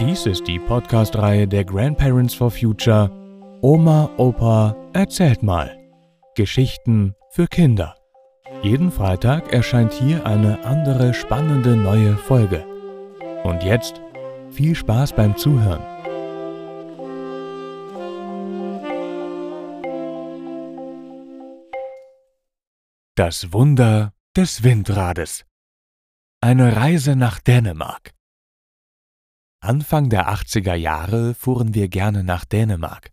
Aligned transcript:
Dies 0.00 0.26
ist 0.26 0.46
die 0.46 0.60
Podcast-Reihe 0.60 1.48
der 1.48 1.64
Grandparents 1.64 2.32
for 2.32 2.52
Future 2.52 3.10
Oma, 3.62 4.08
Opa, 4.16 4.76
erzählt 4.92 5.42
mal. 5.42 5.76
Geschichten 6.36 7.16
für 7.30 7.48
Kinder. 7.48 7.96
Jeden 8.62 8.92
Freitag 8.92 9.52
erscheint 9.52 9.92
hier 9.92 10.24
eine 10.24 10.64
andere 10.64 11.14
spannende 11.14 11.76
neue 11.76 12.16
Folge. 12.16 12.64
Und 13.42 13.64
jetzt 13.64 14.00
viel 14.50 14.76
Spaß 14.76 15.14
beim 15.14 15.36
Zuhören. 15.36 15.82
Das 23.16 23.52
Wunder 23.52 24.12
des 24.36 24.62
Windrades. 24.62 25.44
Eine 26.40 26.76
Reise 26.76 27.16
nach 27.16 27.40
Dänemark. 27.40 28.12
Anfang 29.60 30.08
der 30.08 30.32
80er 30.32 30.74
Jahre 30.74 31.34
fuhren 31.34 31.74
wir 31.74 31.88
gerne 31.88 32.22
nach 32.22 32.44
Dänemark. 32.44 33.10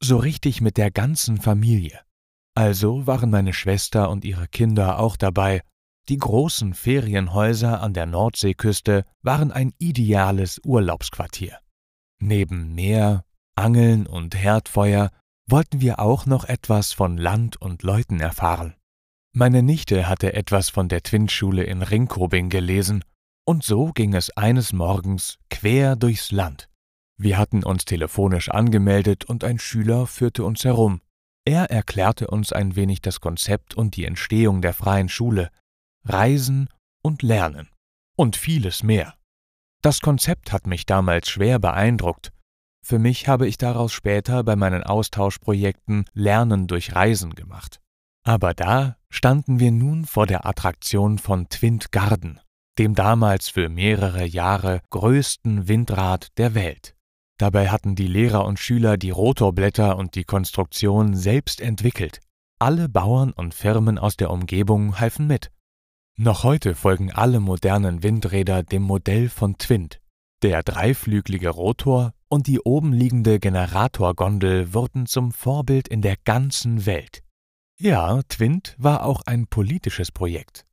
So 0.00 0.16
richtig 0.16 0.60
mit 0.60 0.76
der 0.76 0.92
ganzen 0.92 1.40
Familie. 1.40 2.00
Also 2.54 3.06
waren 3.08 3.30
meine 3.30 3.52
Schwester 3.52 4.08
und 4.08 4.24
ihre 4.24 4.46
Kinder 4.46 5.00
auch 5.00 5.16
dabei. 5.16 5.62
Die 6.08 6.18
großen 6.18 6.74
Ferienhäuser 6.74 7.82
an 7.82 7.94
der 7.94 8.06
Nordseeküste 8.06 9.04
waren 9.22 9.50
ein 9.50 9.72
ideales 9.78 10.60
Urlaubsquartier. 10.64 11.58
Neben 12.20 12.74
Meer, 12.74 13.24
Angeln 13.56 14.06
und 14.06 14.36
Herdfeuer 14.36 15.10
wollten 15.48 15.80
wir 15.80 15.98
auch 15.98 16.26
noch 16.26 16.44
etwas 16.44 16.92
von 16.92 17.16
Land 17.16 17.60
und 17.60 17.82
Leuten 17.82 18.20
erfahren. 18.20 18.74
Meine 19.34 19.64
Nichte 19.64 20.08
hatte 20.08 20.32
etwas 20.32 20.70
von 20.70 20.88
der 20.88 21.02
Twin-Schule 21.02 21.64
in 21.64 21.82
Ringkobing 21.82 22.50
gelesen 22.50 23.02
und 23.48 23.64
so 23.64 23.92
ging 23.94 24.14
es 24.14 24.28
eines 24.36 24.74
Morgens 24.74 25.38
quer 25.48 25.96
durchs 25.96 26.32
Land. 26.32 26.68
Wir 27.16 27.38
hatten 27.38 27.64
uns 27.64 27.86
telefonisch 27.86 28.50
angemeldet 28.50 29.24
und 29.24 29.42
ein 29.42 29.58
Schüler 29.58 30.06
führte 30.06 30.44
uns 30.44 30.66
herum. 30.66 31.00
Er 31.46 31.70
erklärte 31.70 32.26
uns 32.26 32.52
ein 32.52 32.76
wenig 32.76 33.00
das 33.00 33.22
Konzept 33.22 33.74
und 33.74 33.96
die 33.96 34.04
Entstehung 34.04 34.60
der 34.60 34.74
freien 34.74 35.08
Schule, 35.08 35.48
Reisen 36.04 36.68
und 37.02 37.22
Lernen 37.22 37.70
und 38.18 38.36
vieles 38.36 38.82
mehr. 38.82 39.14
Das 39.80 40.02
Konzept 40.02 40.52
hat 40.52 40.66
mich 40.66 40.84
damals 40.84 41.30
schwer 41.30 41.58
beeindruckt. 41.58 42.34
Für 42.84 42.98
mich 42.98 43.28
habe 43.28 43.48
ich 43.48 43.56
daraus 43.56 43.94
später 43.94 44.44
bei 44.44 44.56
meinen 44.56 44.82
Austauschprojekten 44.82 46.04
Lernen 46.12 46.66
durch 46.66 46.94
Reisen 46.94 47.34
gemacht. 47.34 47.80
Aber 48.26 48.52
da 48.52 48.98
standen 49.08 49.58
wir 49.58 49.70
nun 49.70 50.04
vor 50.04 50.26
der 50.26 50.44
Attraktion 50.44 51.16
von 51.16 51.48
Twint 51.48 51.92
Garden 51.92 52.40
dem 52.78 52.94
damals 52.94 53.48
für 53.48 53.68
mehrere 53.68 54.24
Jahre 54.24 54.80
größten 54.90 55.68
Windrad 55.68 56.28
der 56.38 56.54
Welt. 56.54 56.94
Dabei 57.38 57.68
hatten 57.68 57.94
die 57.94 58.06
Lehrer 58.06 58.44
und 58.44 58.58
Schüler 58.58 58.96
die 58.96 59.10
Rotorblätter 59.10 59.96
und 59.96 60.14
die 60.14 60.24
Konstruktion 60.24 61.14
selbst 61.14 61.60
entwickelt. 61.60 62.20
Alle 62.58 62.88
Bauern 62.88 63.32
und 63.32 63.54
Firmen 63.54 63.98
aus 63.98 64.16
der 64.16 64.30
Umgebung 64.30 64.98
halfen 64.98 65.26
mit. 65.26 65.50
Noch 66.16 66.42
heute 66.42 66.74
folgen 66.74 67.12
alle 67.12 67.38
modernen 67.38 68.02
Windräder 68.02 68.64
dem 68.64 68.82
Modell 68.82 69.28
von 69.28 69.56
Twint. 69.56 70.00
Der 70.42 70.64
dreiflügelige 70.64 71.50
Rotor 71.50 72.12
und 72.28 72.48
die 72.48 72.60
oben 72.60 72.92
liegende 72.92 73.38
Generatorgondel 73.38 74.74
wurden 74.74 75.06
zum 75.06 75.30
Vorbild 75.30 75.86
in 75.86 76.02
der 76.02 76.16
ganzen 76.24 76.86
Welt. 76.86 77.22
Ja, 77.80 78.20
Twint 78.28 78.74
war 78.78 79.04
auch 79.04 79.22
ein 79.26 79.46
politisches 79.46 80.10
Projekt. 80.10 80.67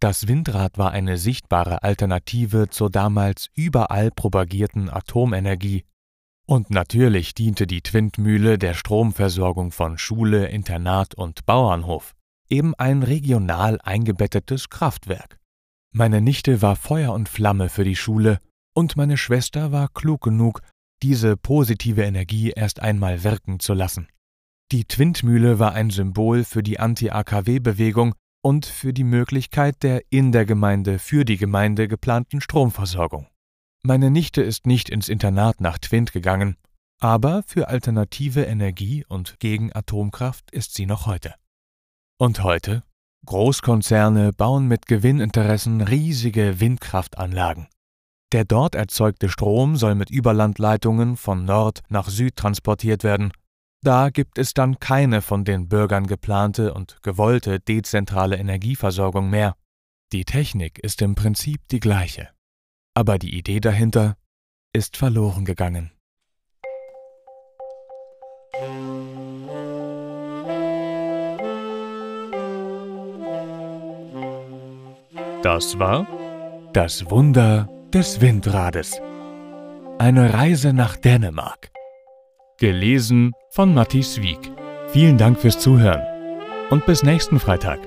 Das 0.00 0.28
Windrad 0.28 0.76
war 0.76 0.90
eine 0.90 1.16
sichtbare 1.16 1.82
Alternative 1.82 2.68
zur 2.68 2.90
damals 2.90 3.48
überall 3.54 4.10
propagierten 4.10 4.90
Atomenergie. 4.90 5.84
Und 6.46 6.70
natürlich 6.70 7.34
diente 7.34 7.66
die 7.66 7.80
Twintmühle 7.80 8.58
der 8.58 8.74
Stromversorgung 8.74 9.72
von 9.72 9.98
Schule, 9.98 10.48
Internat 10.48 11.14
und 11.14 11.46
Bauernhof, 11.46 12.14
eben 12.48 12.74
ein 12.74 13.02
regional 13.02 13.80
eingebettetes 13.82 14.68
Kraftwerk. 14.68 15.38
Meine 15.92 16.20
Nichte 16.20 16.60
war 16.60 16.76
Feuer 16.76 17.12
und 17.12 17.28
Flamme 17.28 17.68
für 17.68 17.84
die 17.84 17.96
Schule, 17.96 18.38
und 18.74 18.96
meine 18.96 19.16
Schwester 19.16 19.72
war 19.72 19.88
klug 19.88 20.20
genug, 20.20 20.60
diese 21.02 21.36
positive 21.38 22.02
Energie 22.02 22.50
erst 22.50 22.80
einmal 22.80 23.24
wirken 23.24 23.58
zu 23.60 23.72
lassen. 23.72 24.08
Die 24.72 24.84
Twintmühle 24.84 25.58
war 25.58 25.72
ein 25.72 25.90
Symbol 25.90 26.44
für 26.44 26.62
die 26.62 26.78
Anti-AKW-Bewegung 26.78 28.14
und 28.46 28.64
für 28.64 28.92
die 28.92 29.02
Möglichkeit 29.02 29.82
der 29.82 30.02
in 30.08 30.30
der 30.30 30.46
Gemeinde 30.46 31.00
für 31.00 31.24
die 31.24 31.36
Gemeinde 31.36 31.88
geplanten 31.88 32.40
Stromversorgung. 32.40 33.26
Meine 33.82 34.08
Nichte 34.08 34.40
ist 34.40 34.68
nicht 34.68 34.88
ins 34.88 35.08
Internat 35.08 35.60
nach 35.60 35.78
Twint 35.78 36.12
gegangen, 36.12 36.54
aber 37.00 37.42
für 37.42 37.66
alternative 37.66 38.44
Energie 38.44 39.04
und 39.08 39.40
gegen 39.40 39.74
Atomkraft 39.74 40.52
ist 40.52 40.74
sie 40.74 40.86
noch 40.86 41.06
heute. 41.06 41.34
Und 42.18 42.44
heute? 42.44 42.84
Großkonzerne 43.26 44.32
bauen 44.32 44.68
mit 44.68 44.86
Gewinninteressen 44.86 45.80
riesige 45.80 46.60
Windkraftanlagen. 46.60 47.66
Der 48.30 48.44
dort 48.44 48.76
erzeugte 48.76 49.28
Strom 49.28 49.74
soll 49.74 49.96
mit 49.96 50.08
Überlandleitungen 50.08 51.16
von 51.16 51.44
Nord 51.44 51.82
nach 51.88 52.08
Süd 52.08 52.36
transportiert 52.36 53.02
werden 53.02 53.32
da 53.86 54.10
gibt 54.10 54.36
es 54.38 54.52
dann 54.52 54.80
keine 54.80 55.22
von 55.22 55.44
den 55.44 55.68
Bürgern 55.68 56.08
geplante 56.08 56.74
und 56.74 57.02
gewollte 57.02 57.60
dezentrale 57.60 58.36
Energieversorgung 58.36 59.30
mehr. 59.30 59.54
Die 60.12 60.24
Technik 60.24 60.80
ist 60.80 61.02
im 61.02 61.14
Prinzip 61.14 61.60
die 61.68 61.78
gleiche. 61.78 62.30
Aber 62.94 63.18
die 63.18 63.36
Idee 63.38 63.60
dahinter 63.60 64.16
ist 64.72 64.96
verloren 64.96 65.44
gegangen. 65.44 65.92
Das 75.42 75.78
war 75.78 76.08
das 76.72 77.08
Wunder 77.08 77.68
des 77.94 78.20
Windrades. 78.20 79.00
Eine 79.98 80.34
Reise 80.34 80.72
nach 80.72 80.96
Dänemark. 80.96 81.70
Gelesen 82.58 83.32
von 83.50 83.74
Matthias 83.74 84.22
Wieg. 84.22 84.38
Vielen 84.88 85.18
Dank 85.18 85.38
fürs 85.38 85.58
Zuhören 85.58 86.02
und 86.70 86.86
bis 86.86 87.02
nächsten 87.02 87.38
Freitag. 87.38 87.80